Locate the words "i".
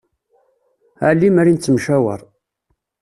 1.47-1.53